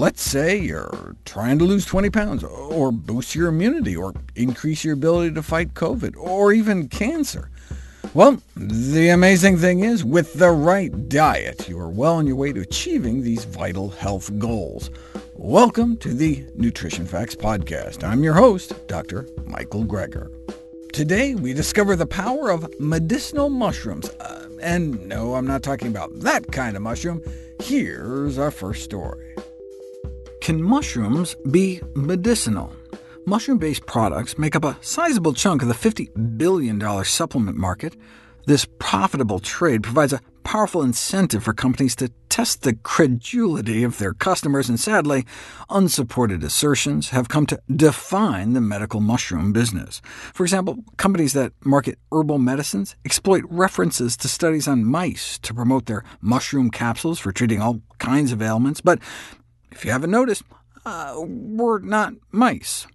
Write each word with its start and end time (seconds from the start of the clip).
Let's 0.00 0.22
say 0.22 0.56
you're 0.56 1.14
trying 1.26 1.58
to 1.58 1.66
lose 1.66 1.84
20 1.84 2.08
pounds, 2.08 2.42
or 2.42 2.90
boost 2.90 3.34
your 3.34 3.48
immunity, 3.48 3.94
or 3.94 4.14
increase 4.34 4.82
your 4.82 4.94
ability 4.94 5.34
to 5.34 5.42
fight 5.42 5.74
COVID, 5.74 6.16
or 6.16 6.54
even 6.54 6.88
cancer. 6.88 7.50
Well, 8.14 8.40
the 8.56 9.10
amazing 9.10 9.58
thing 9.58 9.84
is, 9.84 10.02
with 10.02 10.32
the 10.38 10.52
right 10.52 10.90
diet, 11.10 11.68
you 11.68 11.78
are 11.78 11.90
well 11.90 12.14
on 12.14 12.26
your 12.26 12.36
way 12.36 12.50
to 12.50 12.60
achieving 12.62 13.20
these 13.22 13.44
vital 13.44 13.90
health 13.90 14.30
goals. 14.38 14.88
Welcome 15.36 15.98
to 15.98 16.14
the 16.14 16.46
Nutrition 16.56 17.04
Facts 17.06 17.36
Podcast. 17.36 18.02
I'm 18.02 18.24
your 18.24 18.32
host, 18.34 18.72
Dr. 18.88 19.28
Michael 19.48 19.84
Greger. 19.84 20.28
Today, 20.94 21.34
we 21.34 21.52
discover 21.52 21.94
the 21.94 22.06
power 22.06 22.48
of 22.48 22.66
medicinal 22.80 23.50
mushrooms. 23.50 24.08
Uh, 24.08 24.48
and 24.62 25.06
no, 25.06 25.34
I'm 25.34 25.46
not 25.46 25.62
talking 25.62 25.88
about 25.88 26.08
that 26.20 26.50
kind 26.52 26.74
of 26.76 26.80
mushroom. 26.82 27.20
Here's 27.62 28.38
our 28.38 28.50
first 28.50 28.82
story. 28.84 29.29
Can 30.50 30.64
mushrooms 30.64 31.36
be 31.52 31.80
medicinal? 31.94 32.72
Mushroom-based 33.24 33.86
products 33.86 34.36
make 34.36 34.56
up 34.56 34.64
a 34.64 34.76
sizable 34.80 35.32
chunk 35.32 35.62
of 35.62 35.68
the 35.68 35.74
$50 35.74 36.36
billion 36.36 37.04
supplement 37.04 37.56
market. 37.56 37.94
This 38.46 38.66
profitable 38.80 39.38
trade 39.38 39.84
provides 39.84 40.12
a 40.12 40.20
powerful 40.42 40.82
incentive 40.82 41.44
for 41.44 41.52
companies 41.52 41.94
to 41.96 42.10
test 42.30 42.62
the 42.62 42.72
credulity 42.82 43.84
of 43.84 43.98
their 43.98 44.12
customers, 44.12 44.68
and 44.68 44.80
sadly, 44.80 45.24
unsupported 45.68 46.42
assertions 46.42 47.10
have 47.10 47.28
come 47.28 47.46
to 47.46 47.60
define 47.76 48.54
the 48.54 48.60
medical 48.60 48.98
mushroom 48.98 49.52
business. 49.52 50.02
For 50.34 50.42
example, 50.42 50.78
companies 50.96 51.32
that 51.34 51.52
market 51.64 51.96
herbal 52.10 52.38
medicines 52.38 52.96
exploit 53.04 53.44
references 53.48 54.16
to 54.16 54.26
studies 54.26 54.66
on 54.66 54.84
mice 54.84 55.38
to 55.42 55.54
promote 55.54 55.86
their 55.86 56.02
mushroom 56.20 56.72
capsules 56.72 57.20
for 57.20 57.30
treating 57.30 57.60
all 57.62 57.82
kinds 57.98 58.32
of 58.32 58.42
ailments, 58.42 58.80
but 58.80 58.98
if 59.72 59.84
you 59.84 59.90
haven't 59.92 60.10
noticed, 60.10 60.42
uh, 60.84 61.14
we're 61.18 61.78
not 61.78 62.14
mice. 62.32 62.86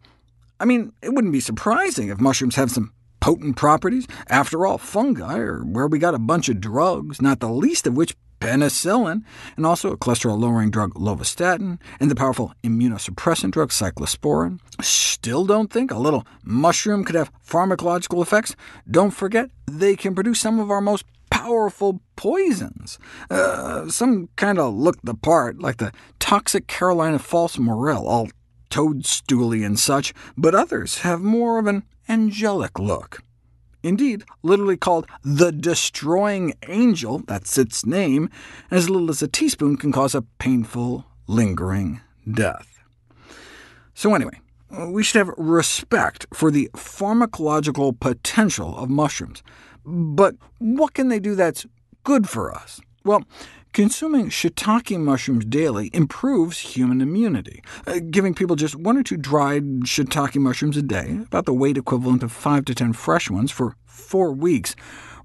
I 0.60 0.66
mean, 0.66 0.94
it 1.02 1.14
wouldn't 1.14 1.34
be 1.34 1.40
surprising 1.40 2.10
if 2.10 2.20
mushrooms 2.20 2.56
have 2.56 2.72
some 2.72 2.94
potent 3.20 3.56
properties. 3.56 4.08
After 4.30 4.66
all, 4.66 4.78
fungi 4.78 5.38
are 5.38 5.62
where 5.64 5.88
we 5.88 6.00
got 6.00 6.14
a 6.14 6.20
bunch 6.20 6.48
of 6.50 6.62
drugs, 6.62 7.22
not 7.22 7.40
the 7.40 7.50
least 7.52 7.88
of 7.88 7.96
which 7.96 8.16
penicillin, 8.40 9.24
and 9.58 9.66
also 9.66 9.92
a 9.92 9.98
cholesterol-lowering 9.98 10.70
drug 10.70 10.94
lovastatin, 10.94 11.80
and 12.00 12.12
the 12.12 12.16
powerful 12.16 12.54
immunosuppressant 12.64 13.52
drug 13.52 13.70
cyclosporin. 13.70 14.60
Still 14.82 15.46
don't 15.46 15.72
think 15.72 15.90
a 15.90 15.98
little 15.98 16.28
mushroom 16.44 17.04
could 17.04 17.16
have 17.16 17.32
pharmacological 17.48 18.22
effects? 18.22 18.56
Don't 18.90 19.12
forget, 19.12 19.50
they 19.66 19.96
can 19.96 20.14
produce 20.14 20.40
some 20.42 20.60
of 20.60 20.70
our 20.70 20.82
most 20.82 21.06
powerful 21.36 22.00
poisons. 22.16 22.98
Uh, 23.30 23.90
some 23.90 24.30
kind 24.38 24.58
of 24.58 24.74
looked 24.74 25.06
the 25.06 25.14
part, 25.14 25.60
like 25.60 25.78
the 25.78 25.92
toxic 26.18 26.66
Carolina 26.66 27.20
false 27.20 27.58
morel, 27.58 28.08
all 28.08 28.30
toadstooly 28.70 29.64
and 29.66 29.78
such, 29.78 30.14
but 30.38 30.56
others 30.56 31.00
have 31.00 31.20
more 31.20 31.60
of 31.60 31.68
an 31.68 31.84
angelic 32.08 32.80
look. 32.80 33.22
Indeed, 33.84 34.24
literally 34.44 34.78
called 34.78 35.08
the 35.26 35.52
destroying 35.52 36.54
angel, 36.70 37.20
that's 37.28 37.58
its 37.58 37.86
name, 37.86 38.30
as 38.72 38.90
little 38.90 39.10
as 39.10 39.22
a 39.22 39.28
teaspoon 39.28 39.76
can 39.76 39.92
cause 39.92 40.16
a 40.16 40.22
painful, 40.40 41.06
lingering 41.28 42.00
death. 42.32 42.80
So 43.94 44.16
anyway, 44.16 44.40
we 44.88 45.04
should 45.04 45.20
have 45.20 45.34
respect 45.38 46.28
for 46.34 46.50
the 46.50 46.70
pharmacological 46.76 48.00
potential 48.00 48.76
of 48.78 48.90
mushrooms, 48.90 49.44
but 49.86 50.36
what 50.58 50.94
can 50.94 51.08
they 51.10 51.20
do 51.20 51.36
that's 51.36 51.66
good 52.04 52.28
for 52.28 52.54
us? 52.54 52.82
Well, 53.04 53.24
consuming 53.72 54.30
shiitake 54.30 55.00
mushrooms 55.00 55.46
daily 55.46 55.92
improves 55.94 56.58
human 56.60 57.02
immunity, 57.02 57.62
uh, 57.86 58.00
giving 58.10 58.34
people 58.34 58.56
just 58.56 58.76
one 58.76 58.98
or 58.98 59.04
two 59.04 59.18
dried 59.18 59.82
shiitake 59.82 60.36
mushrooms 60.38 60.76
a 60.78 60.82
day, 60.82 61.20
about 61.28 61.46
the 61.46 61.54
weight 61.54 61.78
equivalent 61.78 62.24
of 62.24 62.32
5 62.32 62.66
to 62.66 62.76
10 62.76 62.94
fresh 62.94 63.30
ones, 63.30 63.52
for 63.52 63.76
four 63.86 64.32
weeks, 64.32 64.76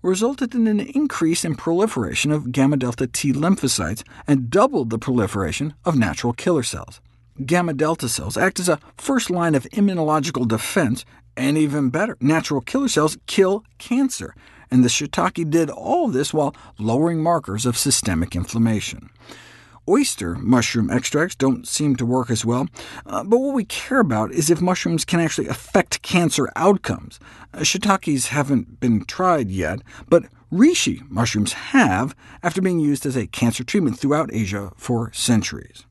resulted 0.03 0.54
in 0.54 0.66
an 0.66 0.81
increase 0.81 1.44
in 1.44 1.54
proliferation 1.54 2.31
of 2.31 2.53
gamma-delta 2.53 3.06
T 3.06 3.32
lymphocytes 3.32 4.03
and 4.27 4.50
doubled 4.50 4.91
the 4.91 4.98
proliferation 4.98 5.75
of 5.87 5.97
natural 5.97 6.32
killer 6.34 6.62
cells. 6.62 7.00
Gamma-delta 7.44 8.09
cells 8.09 8.37
act 8.37 8.60
as 8.60 8.69
a 8.69 8.81
first 8.98 9.31
line 9.31 9.54
of 9.54 9.65
immunological 9.72 10.47
defense 10.47 11.04
and 11.36 11.56
even 11.56 11.91
better, 11.91 12.16
natural 12.20 12.60
killer 12.60 12.88
cells 12.88 13.16
kill 13.26 13.64
cancer, 13.78 14.34
and 14.70 14.84
the 14.84 14.88
shiitake 14.88 15.50
did 15.50 15.70
all 15.70 16.08
this 16.08 16.34
while 16.34 16.54
lowering 16.78 17.22
markers 17.22 17.66
of 17.66 17.78
systemic 17.78 18.34
inflammation. 18.36 19.10
Oyster 19.88 20.34
mushroom 20.36 20.91
extracts 20.91 21.34
don't 21.34 21.66
seem 21.66 21.96
to 21.96 22.06
work 22.06 22.30
as 22.30 22.44
well, 22.44 22.68
uh, 23.06 23.24
but 23.24 23.38
what 23.38 23.54
we 23.54 23.64
care 23.64 23.98
about 23.98 24.32
is 24.32 24.50
if 24.50 24.60
mushrooms 24.60 25.04
can 25.04 25.18
actually 25.20 25.48
affect 25.48 26.02
cancer 26.02 26.50
outcomes. 26.54 27.18
Uh, 27.54 27.60
shiitakes 27.60 28.28
haven't 28.28 28.78
been 28.78 29.04
tried 29.04 29.50
yet, 29.50 29.80
but 30.08 30.24
reishi 30.52 31.02
mushrooms 31.10 31.54
have, 31.54 32.14
after 32.42 32.60
being 32.60 32.78
used 32.78 33.06
as 33.06 33.16
a 33.16 33.26
cancer 33.26 33.64
treatment 33.64 33.98
throughout 33.98 34.30
Asia 34.32 34.72
for 34.76 35.10
centuries. 35.12 35.84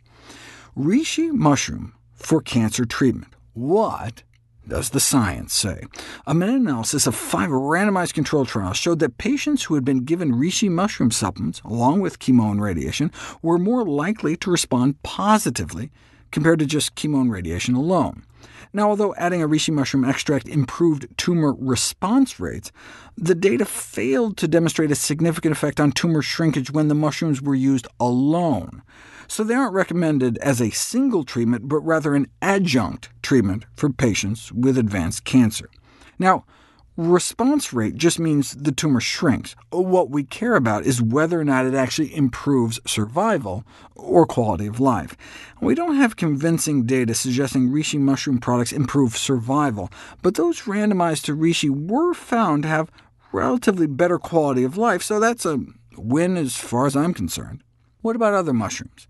Reishi 0.77 1.31
mushroom 1.31 1.93
for 2.13 2.41
cancer 2.41 2.85
treatment. 2.85 3.33
What? 3.53 4.23
does 4.69 4.91
the 4.91 4.99
science 4.99 5.53
say? 5.53 5.81
A 6.27 6.33
meta-analysis 6.33 7.07
of 7.07 7.15
five 7.15 7.49
randomized 7.49 8.13
control 8.13 8.45
trials 8.45 8.77
showed 8.77 8.99
that 8.99 9.17
patients 9.17 9.63
who 9.63 9.73
had 9.73 9.83
been 9.83 10.05
given 10.05 10.31
reishi 10.35 10.69
mushroom 10.69 11.11
supplements, 11.11 11.59
along 11.65 11.99
with 12.01 12.19
chemo 12.19 12.51
and 12.51 12.61
radiation, 12.61 13.11
were 13.41 13.57
more 13.57 13.85
likely 13.85 14.37
to 14.37 14.51
respond 14.51 15.01
positively 15.03 15.91
compared 16.31 16.59
to 16.59 16.65
just 16.65 16.95
chemo 16.95 17.21
and 17.21 17.31
radiation 17.31 17.73
alone. 17.73 18.23
Now, 18.71 18.89
although 18.89 19.15
adding 19.15 19.41
a 19.41 19.47
reishi 19.49 19.73
mushroom 19.73 20.05
extract 20.05 20.47
improved 20.47 21.07
tumor 21.17 21.53
response 21.57 22.39
rates, 22.39 22.71
the 23.17 23.33
data 23.33 23.65
failed 23.65 24.37
to 24.37 24.47
demonstrate 24.47 24.91
a 24.91 24.95
significant 24.95 25.51
effect 25.51 25.79
on 25.79 25.91
tumor 25.91 26.21
shrinkage 26.21 26.69
when 26.71 26.87
the 26.87 26.95
mushrooms 26.95 27.41
were 27.41 27.55
used 27.55 27.87
alone 27.99 28.83
so 29.29 29.43
they 29.43 29.53
aren't 29.53 29.73
recommended 29.73 30.37
as 30.39 30.59
a 30.59 30.71
single 30.71 31.23
treatment, 31.23 31.69
but 31.69 31.79
rather 31.81 32.15
an 32.15 32.27
adjunct 32.41 33.09
treatment 33.21 33.65
for 33.75 33.89
patients 33.89 34.51
with 34.51 34.75
advanced 34.77 35.23
cancer. 35.23 35.69
Now, 36.17 36.45
response 36.97 37.71
rate 37.71 37.95
just 37.95 38.17
means 38.19 38.51
the 38.53 38.71
tumor 38.71 38.99
shrinks. 38.99 39.55
What 39.71 40.09
we 40.09 40.23
care 40.23 40.55
about 40.55 40.83
is 40.85 40.99
whether 41.01 41.39
or 41.39 41.43
not 41.45 41.65
it 41.67 41.75
actually 41.75 42.13
improves 42.13 42.79
survival 42.87 43.63
or 43.95 44.25
quality 44.25 44.65
of 44.65 44.79
life. 44.79 45.15
We 45.61 45.75
don't 45.75 45.95
have 45.95 46.15
convincing 46.15 46.85
data 46.87 47.13
suggesting 47.13 47.69
reishi 47.69 47.99
mushroom 47.99 48.39
products 48.39 48.73
improve 48.73 49.15
survival, 49.15 49.91
but 50.23 50.35
those 50.35 50.61
randomized 50.63 51.23
to 51.25 51.35
reishi 51.37 51.69
were 51.69 52.15
found 52.15 52.63
to 52.63 52.69
have 52.69 52.91
relatively 53.31 53.85
better 53.85 54.17
quality 54.17 54.63
of 54.63 54.75
life, 54.75 55.03
so 55.03 55.19
that's 55.19 55.45
a 55.45 55.59
win 55.95 56.35
as 56.35 56.55
far 56.55 56.87
as 56.87 56.95
I'm 56.97 57.13
concerned. 57.13 57.61
What 58.01 58.15
about 58.15 58.33
other 58.33 58.53
mushrooms? 58.53 59.07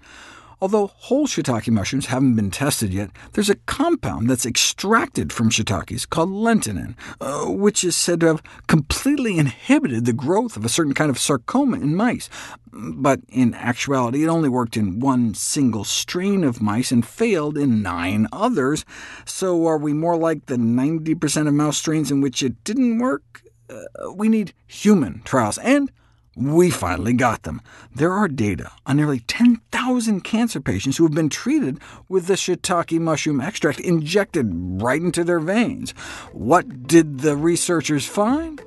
Although 0.62 0.88
whole 0.88 1.26
shiitake 1.28 1.70
mushrooms 1.72 2.08
haven't 2.08 2.36
been 2.36 2.50
tested 2.52 2.92
yet, 2.94 3.12
there's 3.32 3.50
a 3.50 3.56
compound 3.68 4.30
that's 4.30 4.46
extracted 4.48 5.32
from 5.32 5.50
shiitakes 5.52 6.10
called 6.10 6.32
lentinan, 6.32 6.96
uh, 7.22 7.46
which 7.46 7.84
is 7.86 7.96
said 7.96 8.20
to 8.20 8.26
have 8.28 8.44
completely 8.68 9.38
inhibited 9.38 10.04
the 10.06 10.12
growth 10.12 10.58
of 10.58 10.66
a 10.66 10.70
certain 10.70 10.94
kind 10.96 11.10
of 11.12 11.18
sarcoma 11.20 11.78
in 11.78 11.96
mice. 11.96 12.30
But 12.74 13.22
in 13.30 13.54
actuality, 13.54 14.24
it 14.24 14.28
only 14.28 14.50
worked 14.50 14.76
in 14.76 15.00
one 15.00 15.34
single 15.36 15.84
strain 15.86 16.44
of 16.44 16.62
mice 16.62 16.92
and 16.92 17.06
failed 17.08 17.58
in 17.58 17.82
nine 17.84 18.28
others. 18.34 18.84
So 19.24 19.66
are 19.68 19.78
we 19.78 19.94
more 19.94 20.18
like 20.18 20.48
the 20.48 20.58
90% 20.58 21.48
of 21.48 21.54
mouse 21.54 21.78
strains 21.78 22.12
in 22.12 22.20
which 22.22 22.42
it 22.44 22.62
didn't 22.66 22.98
work? 22.98 23.44
Uh, 23.70 24.12
we 24.14 24.28
need 24.30 24.54
human 24.68 25.22
trials, 25.26 25.60
and 25.60 25.92
we 26.40 26.70
finally 26.70 27.12
got 27.12 27.44
them. 27.44 27.60
There 27.94 28.14
are 28.14 28.30
data 28.30 28.72
on 28.86 28.96
nearly 28.96 29.20
10,000 29.20 30.22
cancer 30.22 30.62
patients 30.62 30.96
who 30.96 31.04
have 31.04 31.14
been 31.14 31.28
treated 31.28 31.82
with 32.08 32.28
the 32.28 32.36
shiitake 32.36 32.98
mushroom 32.98 33.42
extract 33.42 33.82
injected 33.82 34.50
right 34.82 35.02
into 35.02 35.26
their 35.26 35.42
veins. 35.42 35.92
What 36.32 36.88
did 36.88 37.20
the 37.20 37.36
researchers 37.36 38.06
find? 38.08 38.62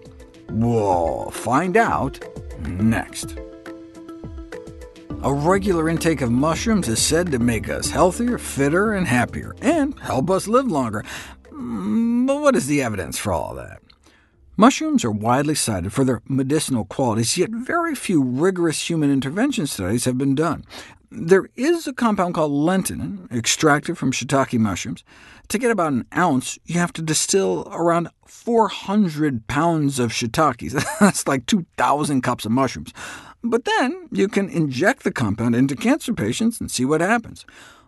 We'll 0.50 1.30
find 1.30 1.78
out 1.78 2.18
next. 2.66 3.38
A 5.22 5.32
regular 5.32 5.88
intake 5.88 6.20
of 6.20 6.30
mushrooms 6.30 6.88
is 6.88 7.00
said 7.00 7.32
to 7.32 7.38
make 7.38 7.70
us 7.70 7.88
healthier, 7.88 8.36
fitter, 8.36 8.92
and 8.92 9.06
happier, 9.06 9.54
and 9.62 9.98
help 10.00 10.28
us 10.28 10.46
live 10.46 10.66
longer. 10.70 11.04
Mm, 11.50 12.26
but 12.26 12.40
what 12.42 12.56
is 12.56 12.66
the 12.66 12.82
evidence 12.82 13.16
for 13.18 13.32
all 13.32 13.54
that? 13.54 13.81
Mushrooms 14.54 15.02
are 15.02 15.10
widely 15.10 15.54
cited 15.54 15.94
for 15.94 16.04
their 16.04 16.20
medicinal 16.28 16.84
qualities, 16.84 17.38
yet 17.38 17.48
very 17.50 17.94
few 17.94 18.22
rigorous 18.22 18.90
human 18.90 19.10
intervention 19.10 19.66
studies 19.66 20.04
have 20.04 20.18
been 20.18 20.34
done. 20.34 20.62
There 21.10 21.48
is 21.56 21.86
a 21.86 21.92
compound 21.94 22.34
called 22.34 22.52
lentinan, 22.52 23.28
extracted 23.32 23.96
from 23.96 24.12
shiitake 24.12 24.58
mushrooms. 24.58 25.04
To 25.48 25.58
get 25.58 25.70
about 25.70 25.94
an 25.94 26.06
ounce, 26.14 26.58
you 26.66 26.78
have 26.78 26.92
to 26.94 27.02
distill 27.02 27.66
around 27.72 28.08
400 28.26 29.46
pounds 29.46 29.98
of 29.98 30.10
shiitakes. 30.12 30.72
That's 31.00 31.26
like 31.26 31.46
2,000 31.46 32.20
cups 32.20 32.44
of 32.44 32.52
mushrooms. 32.52 32.92
But 33.42 33.64
then 33.64 34.08
you 34.10 34.28
can 34.28 34.50
inject 34.50 35.02
the 35.02 35.12
compound 35.12 35.54
into 35.54 35.76
cancer 35.76 36.12
patients 36.12 36.60
and 36.60 36.70
see 36.70 36.84
what 36.84 37.00
happens. 37.00 37.46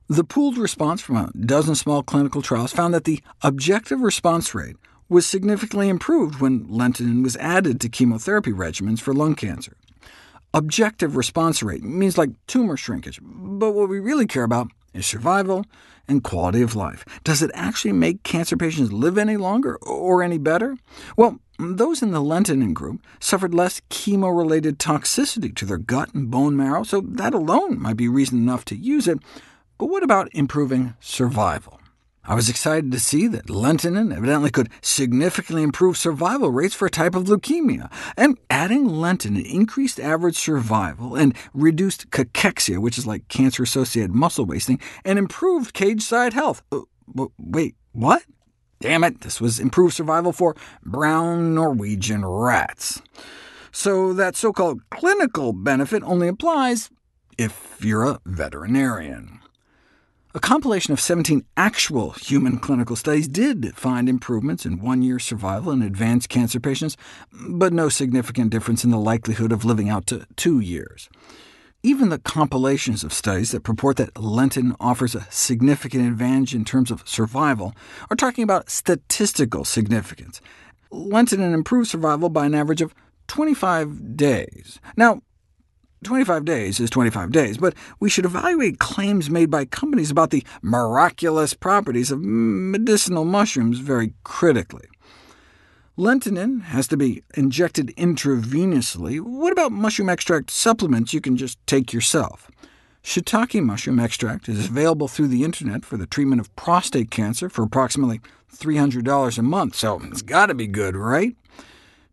The 0.08 0.24
pooled 0.24 0.56
response 0.58 1.00
from 1.02 1.16
a 1.16 1.30
dozen 1.38 1.74
small 1.74 2.02
clinical 2.02 2.40
trials 2.42 2.72
found 2.72 2.94
that 2.94 3.04
the 3.04 3.22
objective 3.42 4.00
response 4.00 4.54
rate 4.54 4.76
was 5.08 5.26
significantly 5.26 5.88
improved 5.88 6.40
when 6.40 6.66
lentinan 6.68 7.22
was 7.22 7.36
added 7.36 7.80
to 7.80 7.88
chemotherapy 7.88 8.52
regimens 8.52 9.00
for 9.00 9.12
lung 9.14 9.34
cancer. 9.34 9.76
Objective 10.52 11.16
response 11.16 11.62
rate 11.64 11.82
means 11.82 12.16
like 12.16 12.30
tumor 12.46 12.76
shrinkage, 12.76 13.18
but 13.22 13.72
what 13.72 13.88
we 13.88 13.98
really 13.98 14.26
care 14.26 14.44
about 14.44 14.68
is 14.92 15.04
survival 15.04 15.64
and 16.06 16.22
quality 16.22 16.62
of 16.62 16.76
life. 16.76 17.04
Does 17.24 17.42
it 17.42 17.50
actually 17.54 17.90
make 17.92 18.22
cancer 18.22 18.56
patients 18.56 18.92
live 18.92 19.18
any 19.18 19.36
longer 19.36 19.76
or 19.82 20.22
any 20.22 20.38
better? 20.38 20.76
Well, 21.16 21.40
those 21.58 22.02
in 22.02 22.12
the 22.12 22.22
lentinan 22.22 22.72
group 22.72 23.02
suffered 23.18 23.52
less 23.54 23.80
chemo-related 23.90 24.78
toxicity 24.78 25.52
to 25.56 25.64
their 25.66 25.78
gut 25.78 26.14
and 26.14 26.30
bone 26.30 26.56
marrow, 26.56 26.82
so 26.84 27.00
that 27.00 27.34
alone 27.34 27.80
might 27.82 27.96
be 27.96 28.08
reason 28.08 28.38
enough 28.38 28.64
to 28.66 28.76
use 28.76 29.08
it. 29.08 29.18
But 29.76 29.86
what 29.86 30.02
about 30.04 30.28
improving 30.32 30.94
survival? 31.00 31.80
I 32.26 32.34
was 32.34 32.48
excited 32.48 32.90
to 32.92 32.98
see 32.98 33.26
that 33.28 33.48
lentinan 33.50 34.10
evidently 34.14 34.50
could 34.50 34.70
significantly 34.80 35.62
improve 35.62 35.98
survival 35.98 36.50
rates 36.50 36.74
for 36.74 36.86
a 36.86 36.90
type 36.90 37.14
of 37.14 37.24
leukemia, 37.24 37.92
and 38.16 38.38
adding 38.48 38.86
lentinan 38.88 39.44
increased 39.44 40.00
average 40.00 40.36
survival 40.36 41.16
and 41.16 41.36
reduced 41.52 42.08
cachexia, 42.10 42.78
which 42.78 42.96
is 42.96 43.06
like 43.06 43.28
cancer-associated 43.28 44.14
muscle 44.14 44.46
wasting, 44.46 44.80
and 45.04 45.18
improved 45.18 45.74
cage-side 45.74 46.32
health. 46.32 46.62
Uh, 46.72 46.78
wait, 47.36 47.76
what? 47.92 48.22
Damn 48.80 49.04
it, 49.04 49.20
this 49.20 49.38
was 49.38 49.60
improved 49.60 49.94
survival 49.94 50.32
for 50.32 50.56
brown 50.82 51.54
Norwegian 51.54 52.24
rats. 52.24 53.02
So 53.70 54.14
that 54.14 54.34
so-called 54.34 54.80
clinical 54.88 55.52
benefit 55.52 56.02
only 56.02 56.28
applies 56.28 56.88
if 57.36 57.84
you're 57.84 58.04
a 58.04 58.20
veterinarian. 58.24 59.40
A 60.36 60.40
compilation 60.40 60.92
of 60.92 60.98
17 60.98 61.44
actual 61.56 62.10
human 62.10 62.58
clinical 62.58 62.96
studies 62.96 63.28
did 63.28 63.76
find 63.76 64.08
improvements 64.08 64.66
in 64.66 64.80
one-year 64.80 65.20
survival 65.20 65.70
in 65.70 65.80
advanced 65.80 66.28
cancer 66.28 66.58
patients, 66.58 66.96
but 67.30 67.72
no 67.72 67.88
significant 67.88 68.50
difference 68.50 68.82
in 68.82 68.90
the 68.90 68.98
likelihood 68.98 69.52
of 69.52 69.64
living 69.64 69.88
out 69.88 70.08
to 70.08 70.26
two 70.34 70.58
years. 70.58 71.08
Even 71.84 72.08
the 72.08 72.18
compilations 72.18 73.04
of 73.04 73.12
studies 73.12 73.52
that 73.52 73.62
purport 73.62 73.96
that 73.96 74.12
lentinan 74.20 74.74
offers 74.80 75.14
a 75.14 75.28
significant 75.30 76.08
advantage 76.08 76.52
in 76.52 76.64
terms 76.64 76.90
of 76.90 77.08
survival 77.08 77.72
are 78.10 78.16
talking 78.16 78.42
about 78.42 78.68
statistical 78.68 79.64
significance. 79.64 80.40
Lentinan 80.92 81.54
improves 81.54 81.90
survival 81.92 82.28
by 82.28 82.46
an 82.46 82.56
average 82.56 82.82
of 82.82 82.92
25 83.28 84.16
days. 84.16 84.80
Now, 84.96 85.20
25 86.04 86.44
days 86.44 86.78
is 86.78 86.90
25 86.90 87.32
days, 87.32 87.58
but 87.58 87.74
we 87.98 88.08
should 88.08 88.24
evaluate 88.24 88.78
claims 88.78 89.28
made 89.30 89.50
by 89.50 89.64
companies 89.64 90.10
about 90.10 90.30
the 90.30 90.44
miraculous 90.62 91.54
properties 91.54 92.10
of 92.10 92.20
medicinal 92.22 93.24
mushrooms 93.24 93.78
very 93.80 94.12
critically. 94.22 94.84
Lentinan 95.96 96.60
has 96.64 96.86
to 96.88 96.96
be 96.96 97.22
injected 97.34 97.88
intravenously. 97.96 99.20
What 99.20 99.52
about 99.52 99.72
mushroom 99.72 100.08
extract 100.08 100.50
supplements 100.50 101.12
you 101.14 101.20
can 101.20 101.36
just 101.36 101.64
take 101.66 101.92
yourself? 101.92 102.50
Shiitake 103.02 103.62
mushroom 103.62 104.00
extract 104.00 104.48
is 104.48 104.66
available 104.66 105.08
through 105.08 105.28
the 105.28 105.44
internet 105.44 105.84
for 105.84 105.96
the 105.96 106.06
treatment 106.06 106.40
of 106.40 106.54
prostate 106.56 107.10
cancer 107.10 107.48
for 107.48 107.62
approximately 107.62 108.20
$300 108.54 109.38
a 109.38 109.42
month, 109.42 109.74
so 109.74 110.00
it's 110.04 110.22
got 110.22 110.46
to 110.46 110.54
be 110.54 110.66
good, 110.66 110.96
right? 110.96 111.36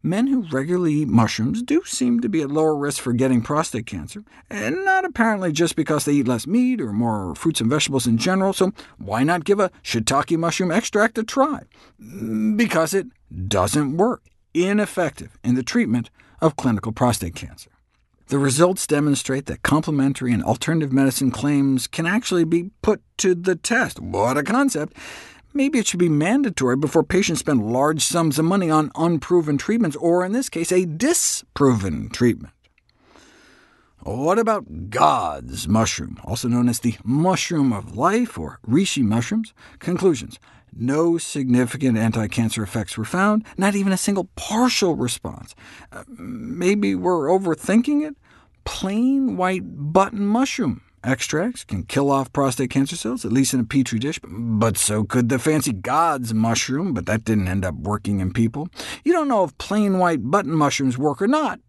men 0.03 0.27
who 0.27 0.45
regularly 0.51 0.94
eat 0.95 1.07
mushrooms 1.07 1.62
do 1.62 1.81
seem 1.86 2.19
to 2.21 2.30
be 2.30 2.42
at 2.42 2.50
lower 2.51 2.75
risk 2.75 3.01
for 3.01 3.13
getting 3.13 3.42
prostate 3.42 3.86
cancer, 3.86 4.24
and 4.50 4.83
not 4.86 5.06
apparently 5.06 5.51
just 5.51 5.75
because 5.75 6.06
they 6.06 6.13
eat 6.13 6.27
less 6.27 6.48
meat 6.48 6.81
or 6.81 6.92
more 6.92 7.36
fruits 7.36 7.62
and 7.62 7.69
vegetables 7.69 8.07
in 8.07 8.18
general, 8.18 8.53
so 8.53 8.71
why 8.98 9.24
not 9.24 9.45
give 9.45 9.59
a 9.59 9.69
shiitake 9.83 10.38
mushroom 10.38 10.71
extract 10.71 11.18
a 11.18 11.24
try? 11.24 11.62
Mm, 12.01 12.57
because 12.57 12.94
it 12.94 13.07
doesn't 13.48 13.98
work, 13.98 14.24
ineffective 14.53 15.38
in 15.44 15.56
the 15.56 15.63
treatment 15.63 16.09
of 16.42 16.56
clinical 16.56 16.92
prostate 16.92 17.36
cancer. 17.36 17.69
The 18.27 18.39
results 18.39 18.88
demonstrate 18.88 19.45
that 19.48 19.62
complementary 19.63 20.31
and 20.31 20.44
alternative 20.44 20.92
medicine 20.94 21.31
claims 21.31 21.86
can 21.86 22.06
actually 22.06 22.45
be 22.45 22.71
put 22.81 23.01
to 23.18 23.36
the 23.36 23.56
test. 23.56 24.00
What 24.00 24.38
a 24.38 24.44
concept! 24.44 24.95
Maybe 25.53 25.80
it 25.80 25.88
should 25.88 26.00
be 26.00 26.07
mandatory 26.07 26.77
before 26.77 27.03
patients 27.03 27.39
spend 27.42 27.71
large 27.74 28.01
sums 28.03 28.39
of 28.39 28.45
money 28.45 28.69
on 28.69 28.89
unproven 28.95 29.57
treatments, 29.57 29.98
or 29.98 30.24
in 30.24 30.31
this 30.31 30.48
case, 30.50 30.71
a 30.71 30.86
disproven 30.86 32.09
treatment. 32.09 32.53
What 34.03 34.39
about 34.39 34.89
God's 34.89 35.68
mushroom, 35.68 36.18
also 36.24 36.48
known 36.48 36.69
as 36.69 36.80
the 36.80 36.95
mushroom 37.03 37.74
of 37.74 37.95
life, 37.98 38.38
or 38.39 38.59
reishi 38.68 39.03
mushrooms? 39.03 39.53
Conclusions. 39.80 40.39
No 40.74 41.18
significant 41.18 41.98
anti-cancer 41.98 42.63
effects 42.63 42.98
were 42.98 43.03
found, 43.03 43.45
not 43.57 43.75
even 43.75 43.92
a 43.92 43.98
single 43.98 44.30
partial 44.38 44.95
response. 44.95 45.53
Uh, 45.92 46.03
maybe 46.07 46.95
we're 46.95 47.27
overthinking 47.27 48.07
it? 48.07 48.15
Plain 48.63 49.36
white 49.36 49.63
button 49.92 50.25
mushroom 50.25 50.81
Extracts 51.03 51.63
can 51.63 51.81
kill 51.81 52.12
off 52.12 52.31
prostate 52.31 52.69
cancer 52.69 52.95
cells, 52.95 53.25
at 53.25 53.31
least 53.33 53.56
in 53.56 53.59
a 53.59 53.63
petri 53.63 53.98
dish, 53.98 54.19
but 54.24 54.77
so 54.77 55.03
could 55.03 55.30
the 55.30 55.39
fancy 55.39 55.74
god's 55.74 56.31
mushroom, 56.31 56.94
but 56.94 57.07
that 57.07 57.25
didn't 57.25 57.48
end 57.48 57.65
up 57.65 57.74
working 57.74 58.19
in 58.19 58.31
people. 58.31 58.68
You 59.03 59.12
don't 59.12 59.27
know 59.27 59.44
if 59.44 59.57
plain 59.57 59.98
white 59.98 60.30
button 60.30 60.51
mushrooms 60.51 61.00
work 61.00 61.19
or 61.19 61.27
not 61.27 61.59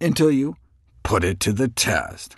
until 0.00 0.30
you 0.30 0.56
put 1.02 1.22
it 1.22 1.38
to 1.40 1.52
the 1.52 1.68
test. 1.68 2.34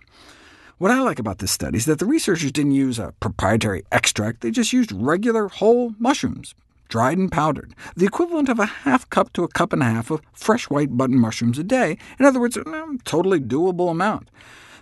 What 0.79 0.91
I 0.91 1.00
like 1.02 1.20
about 1.20 1.38
this 1.38 1.52
study 1.52 1.76
is 1.76 1.85
that 1.85 2.00
the 2.00 2.06
researchers 2.06 2.50
didn't 2.50 2.73
use 2.73 2.99
a 2.99 3.14
proprietary 3.20 3.85
extract, 3.93 4.41
they 4.41 4.50
just 4.50 4.73
used 4.73 4.91
regular 4.91 5.47
whole 5.47 5.94
mushrooms, 6.00 6.56
dried 6.88 7.17
and 7.19 7.31
powdered, 7.31 7.76
the 7.94 8.06
equivalent 8.06 8.49
of 8.49 8.58
a 8.58 8.67
half 8.67 9.08
cup 9.08 9.32
to 9.35 9.44
a 9.44 9.49
cup 9.49 9.73
and 9.73 9.82
a 9.82 9.87
half 9.87 10.11
of 10.11 10.20
fresh 10.32 10.69
white 10.69 10.97
button 10.97 11.19
mushrooms 11.19 11.58
a 11.61 11.62
day, 11.62 11.97
in 12.19 12.25
other 12.25 12.41
words, 12.41 12.56
a 12.56 12.64
totally 13.05 13.38
doable 13.38 13.88
amount. 13.88 14.31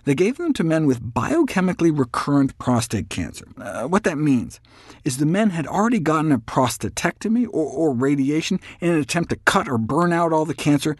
They 0.09 0.15
gave 0.15 0.37
them 0.37 0.53
to 0.53 0.63
men 0.63 0.87
with 0.87 1.13
biochemically 1.13 1.95
recurrent 1.95 2.57
prostate 2.57 3.11
cancer. 3.11 3.45
Uh, 3.59 3.83
what 3.83 4.05
that 4.05 4.17
means 4.17 4.59
is 5.03 5.17
the 5.17 5.25
men 5.27 5.51
had 5.51 5.67
already 5.67 5.99
gotten 5.99 6.31
a 6.31 6.39
prostatectomy 6.39 7.45
or, 7.45 7.89
or 7.91 7.93
radiation 7.93 8.59
in 8.81 8.91
an 8.91 8.97
attempt 8.97 9.29
to 9.29 9.35
cut 9.45 9.69
or 9.69 9.77
burn 9.77 10.11
out 10.11 10.33
all 10.33 10.45
the 10.45 10.55
cancer, 10.55 10.95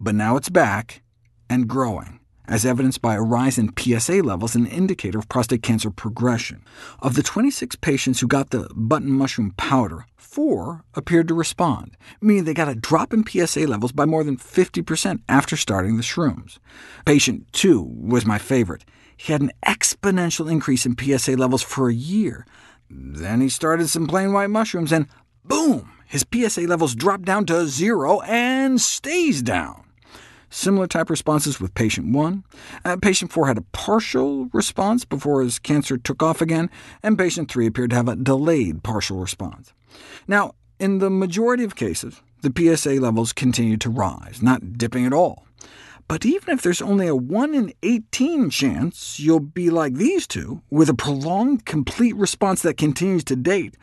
but 0.00 0.14
now 0.14 0.36
it's 0.38 0.48
back 0.48 1.02
and 1.50 1.68
growing 1.68 2.20
as 2.48 2.64
evidenced 2.66 3.00
by 3.00 3.14
a 3.14 3.22
rise 3.22 3.58
in 3.58 3.72
PSA 3.76 4.22
levels, 4.22 4.54
an 4.54 4.66
indicator 4.66 5.18
of 5.18 5.28
prostate 5.28 5.62
cancer 5.62 5.90
progression. 5.90 6.62
Of 7.00 7.14
the 7.14 7.22
26 7.22 7.76
patients 7.76 8.20
who 8.20 8.26
got 8.26 8.50
the 8.50 8.68
button 8.74 9.10
mushroom 9.10 9.52
powder, 9.56 10.06
four 10.16 10.84
appeared 10.94 11.28
to 11.28 11.34
respond, 11.34 11.96
meaning 12.20 12.44
they 12.44 12.54
got 12.54 12.68
a 12.68 12.74
drop 12.74 13.12
in 13.12 13.24
PSA 13.26 13.66
levels 13.66 13.92
by 13.92 14.04
more 14.04 14.24
than 14.24 14.36
50% 14.36 15.22
after 15.28 15.56
starting 15.56 15.96
the 15.96 16.02
shrooms. 16.02 16.58
Patient 17.06 17.46
2 17.52 17.80
was 17.82 18.26
my 18.26 18.38
favorite. 18.38 18.84
He 19.16 19.32
had 19.32 19.40
an 19.40 19.52
exponential 19.66 20.50
increase 20.50 20.84
in 20.84 20.96
PSA 20.98 21.36
levels 21.36 21.62
for 21.62 21.88
a 21.88 21.94
year. 21.94 22.46
Then 22.90 23.40
he 23.40 23.48
started 23.48 23.88
some 23.88 24.06
plain 24.06 24.32
white 24.32 24.50
mushrooms, 24.50 24.92
and 24.92 25.06
boom! 25.44 25.90
His 26.06 26.26
PSA 26.32 26.62
levels 26.62 26.94
dropped 26.94 27.24
down 27.24 27.46
to 27.46 27.66
zero 27.66 28.20
and 28.22 28.80
stays 28.80 29.40
down. 29.42 29.83
Similar 30.54 30.86
type 30.86 31.10
responses 31.10 31.58
with 31.60 31.74
patient 31.74 32.12
1. 32.14 32.44
Uh, 32.84 32.96
patient 33.02 33.32
4 33.32 33.48
had 33.48 33.58
a 33.58 33.64
partial 33.72 34.46
response 34.52 35.04
before 35.04 35.42
his 35.42 35.58
cancer 35.58 35.96
took 35.98 36.22
off 36.22 36.40
again, 36.40 36.70
and 37.02 37.18
patient 37.18 37.50
3 37.50 37.66
appeared 37.66 37.90
to 37.90 37.96
have 37.96 38.06
a 38.06 38.14
delayed 38.14 38.84
partial 38.84 39.16
response. 39.18 39.72
Now, 40.28 40.54
in 40.78 41.00
the 41.00 41.10
majority 41.10 41.64
of 41.64 41.74
cases, 41.74 42.22
the 42.42 42.52
PSA 42.76 43.00
levels 43.00 43.32
continue 43.32 43.76
to 43.78 43.90
rise, 43.90 44.42
not 44.42 44.78
dipping 44.78 45.04
at 45.04 45.12
all. 45.12 45.44
But 46.06 46.24
even 46.24 46.54
if 46.54 46.62
there's 46.62 46.80
only 46.80 47.08
a 47.08 47.16
1 47.16 47.52
in 47.52 47.72
18 47.82 48.48
chance 48.50 49.18
you'll 49.18 49.40
be 49.40 49.70
like 49.70 49.94
these 49.94 50.24
two, 50.28 50.62
with 50.70 50.88
a 50.88 50.94
prolonged 50.94 51.66
complete 51.66 52.14
response 52.14 52.62
that 52.62 52.76
continues 52.76 53.24
to 53.24 53.34
date, 53.34 53.76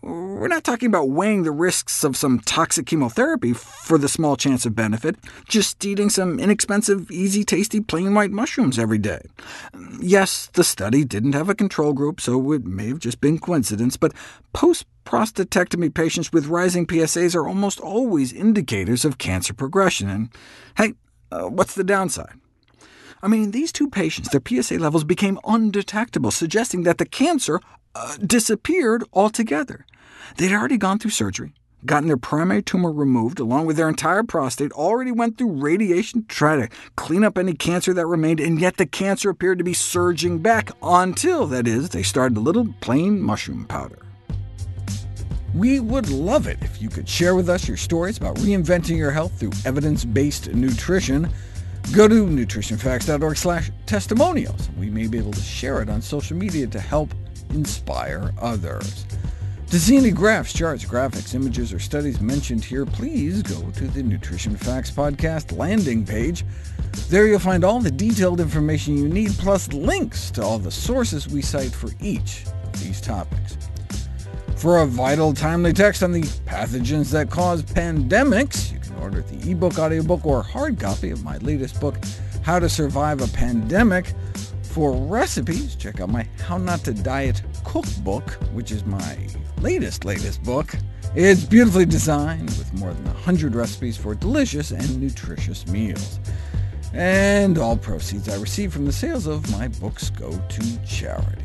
we're 0.00 0.46
not 0.48 0.62
talking 0.62 0.86
about 0.88 1.08
weighing 1.10 1.42
the 1.42 1.50
risks 1.50 2.04
of 2.04 2.16
some 2.16 2.38
toxic 2.40 2.86
chemotherapy 2.86 3.52
for 3.52 3.98
the 3.98 4.08
small 4.08 4.36
chance 4.36 4.64
of 4.64 4.76
benefit, 4.76 5.16
just 5.48 5.84
eating 5.84 6.08
some 6.08 6.38
inexpensive, 6.38 7.10
easy-tasty 7.10 7.80
plain 7.80 8.14
white 8.14 8.30
mushrooms 8.30 8.78
every 8.78 8.98
day. 8.98 9.20
Yes, 10.00 10.50
the 10.52 10.62
study 10.62 11.04
didn't 11.04 11.32
have 11.32 11.48
a 11.48 11.54
control 11.54 11.94
group, 11.94 12.20
so 12.20 12.52
it 12.52 12.64
may 12.64 12.86
have 12.88 13.00
just 13.00 13.20
been 13.20 13.40
coincidence, 13.40 13.96
but 13.96 14.12
post-prostatectomy 14.52 15.92
patients 15.92 16.32
with 16.32 16.46
rising 16.46 16.86
PSAs 16.86 17.34
are 17.34 17.48
almost 17.48 17.80
always 17.80 18.32
indicators 18.32 19.04
of 19.04 19.18
cancer 19.18 19.52
progression, 19.52 20.08
and 20.08 20.28
hey, 20.76 20.92
uh, 21.32 21.48
what's 21.48 21.74
the 21.74 21.82
downside? 21.84 22.34
I 23.20 23.26
mean, 23.26 23.50
these 23.50 23.72
two 23.72 23.90
patients, 23.90 24.28
their 24.28 24.62
PSA 24.62 24.76
levels 24.78 25.02
became 25.02 25.40
undetectable, 25.44 26.30
suggesting 26.30 26.84
that 26.84 26.98
the 26.98 27.04
cancer 27.04 27.58
disappeared 28.24 29.04
altogether. 29.12 29.86
They'd 30.36 30.52
already 30.52 30.76
gone 30.76 30.98
through 30.98 31.10
surgery, 31.12 31.52
gotten 31.86 32.08
their 32.08 32.16
primary 32.16 32.62
tumor 32.62 32.92
removed 32.92 33.40
along 33.40 33.66
with 33.66 33.76
their 33.76 33.88
entire 33.88 34.22
prostate, 34.22 34.72
already 34.72 35.12
went 35.12 35.38
through 35.38 35.60
radiation 35.60 36.22
to 36.22 36.28
try 36.28 36.56
to 36.56 36.68
clean 36.96 37.24
up 37.24 37.38
any 37.38 37.54
cancer 37.54 37.92
that 37.94 38.06
remained, 38.06 38.40
and 38.40 38.60
yet 38.60 38.76
the 38.76 38.86
cancer 38.86 39.30
appeared 39.30 39.58
to 39.58 39.64
be 39.64 39.72
surging 39.72 40.38
back 40.38 40.70
until, 40.82 41.46
that 41.46 41.66
is, 41.66 41.90
they 41.90 42.02
started 42.02 42.36
a 42.36 42.40
little 42.40 42.66
plain 42.80 43.20
mushroom 43.20 43.64
powder. 43.64 43.98
We 45.54 45.80
would 45.80 46.10
love 46.10 46.46
it 46.46 46.58
if 46.60 46.80
you 46.82 46.90
could 46.90 47.08
share 47.08 47.34
with 47.34 47.48
us 47.48 47.66
your 47.66 47.78
stories 47.78 48.18
about 48.18 48.36
reinventing 48.36 48.98
your 48.98 49.10
health 49.10 49.38
through 49.40 49.52
evidence-based 49.64 50.52
nutrition. 50.52 51.30
Go 51.94 52.06
to 52.06 52.26
nutritionfacts.org 52.26 53.36
slash 53.36 53.70
testimonials. 53.86 54.68
We 54.78 54.90
may 54.90 55.06
be 55.06 55.16
able 55.16 55.32
to 55.32 55.40
share 55.40 55.80
it 55.80 55.88
on 55.88 56.02
social 56.02 56.36
media 56.36 56.66
to 56.66 56.78
help 56.78 57.14
inspire 57.50 58.32
others. 58.40 59.04
To 59.70 59.78
see 59.78 59.98
any 59.98 60.10
graphs, 60.10 60.52
charts, 60.54 60.84
graphics, 60.84 61.34
images, 61.34 61.72
or 61.74 61.78
studies 61.78 62.20
mentioned 62.20 62.64
here, 62.64 62.86
please 62.86 63.42
go 63.42 63.60
to 63.72 63.86
the 63.86 64.02
Nutrition 64.02 64.56
Facts 64.56 64.90
Podcast 64.90 65.56
landing 65.56 66.06
page. 66.06 66.44
There 67.10 67.26
you'll 67.26 67.38
find 67.38 67.64
all 67.64 67.78
the 67.78 67.90
detailed 67.90 68.40
information 68.40 68.96
you 68.96 69.08
need, 69.08 69.30
plus 69.32 69.70
links 69.74 70.30
to 70.32 70.42
all 70.42 70.58
the 70.58 70.70
sources 70.70 71.28
we 71.28 71.42
cite 71.42 71.72
for 71.72 71.90
each 72.00 72.44
of 72.64 72.72
these 72.82 73.00
topics. 73.00 73.58
For 74.56 74.78
a 74.80 74.86
vital, 74.86 75.34
timely 75.34 75.74
text 75.74 76.02
on 76.02 76.12
the 76.12 76.22
pathogens 76.46 77.10
that 77.12 77.30
cause 77.30 77.62
pandemics, 77.62 78.72
you 78.72 78.80
can 78.80 78.96
order 78.96 79.20
the 79.20 79.50
ebook, 79.50 79.78
audiobook, 79.78 80.24
or 80.24 80.42
hard 80.42 80.80
copy 80.80 81.10
of 81.10 81.22
my 81.22 81.36
latest 81.38 81.78
book, 81.78 81.96
How 82.42 82.58
to 82.58 82.70
Survive 82.70 83.20
a 83.20 83.28
Pandemic, 83.28 84.06
for 84.78 84.92
recipes, 84.92 85.74
check 85.74 85.98
out 85.98 86.08
my 86.08 86.24
How 86.38 86.56
Not 86.56 86.84
to 86.84 86.92
Diet 86.94 87.42
cookbook, 87.64 88.30
which 88.52 88.70
is 88.70 88.84
my 88.84 89.26
latest, 89.60 90.04
latest 90.04 90.40
book. 90.44 90.72
It's 91.16 91.42
beautifully 91.42 91.84
designed 91.84 92.50
with 92.56 92.72
more 92.74 92.94
than 92.94 93.04
100 93.06 93.56
recipes 93.56 93.96
for 93.96 94.14
delicious 94.14 94.70
and 94.70 95.00
nutritious 95.02 95.66
meals. 95.66 96.20
And 96.92 97.58
all 97.58 97.76
proceeds 97.76 98.28
I 98.28 98.36
receive 98.36 98.72
from 98.72 98.86
the 98.86 98.92
sales 98.92 99.26
of 99.26 99.50
my 99.50 99.66
books 99.66 100.10
go 100.10 100.30
to 100.30 100.86
charity. 100.86 101.42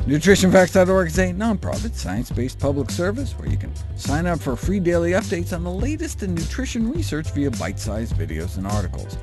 NutritionFacts.org 0.00 1.06
is 1.06 1.18
a 1.20 1.26
nonprofit, 1.32 1.94
science-based 1.94 2.58
public 2.58 2.90
service 2.90 3.38
where 3.38 3.48
you 3.48 3.56
can 3.56 3.72
sign 3.96 4.26
up 4.26 4.40
for 4.40 4.56
free 4.56 4.80
daily 4.80 5.12
updates 5.12 5.52
on 5.52 5.62
the 5.62 5.70
latest 5.70 6.24
in 6.24 6.34
nutrition 6.34 6.90
research 6.90 7.30
via 7.34 7.52
bite-sized 7.52 8.16
videos 8.16 8.56
and 8.56 8.66
articles. 8.66 9.16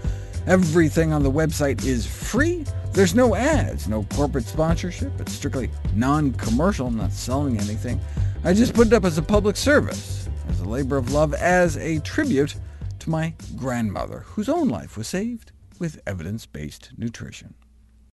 Everything 0.49 1.13
on 1.13 1.21
the 1.21 1.29
website 1.29 1.85
is 1.85 2.07
free. 2.07 2.65
There's 2.91 3.13
no 3.13 3.35
ads, 3.35 3.87
no 3.87 4.01
corporate 4.15 4.45
sponsorship. 4.45 5.21
It's 5.21 5.31
strictly 5.33 5.69
non-commercial. 5.93 6.87
I'm 6.87 6.97
not 6.97 7.11
selling 7.13 7.57
anything. 7.59 8.01
I 8.43 8.53
just 8.55 8.73
put 8.73 8.87
it 8.87 8.93
up 8.93 9.05
as 9.05 9.19
a 9.19 9.21
public 9.21 9.55
service, 9.55 10.27
as 10.47 10.59
a 10.59 10.65
labor 10.67 10.97
of 10.97 11.13
love, 11.13 11.35
as 11.35 11.77
a 11.77 11.99
tribute 11.99 12.55
to 12.97 13.09
my 13.11 13.35
grandmother, 13.57 14.21
whose 14.25 14.49
own 14.49 14.69
life 14.69 14.97
was 14.97 15.07
saved 15.07 15.51
with 15.77 16.01
evidence-based 16.07 16.93
nutrition. 16.97 17.53